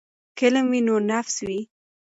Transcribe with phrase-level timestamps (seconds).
[0.37, 1.59] که علم وي نو نفس وي.